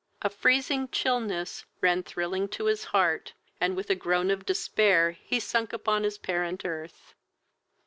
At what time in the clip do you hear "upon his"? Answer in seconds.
5.73-6.17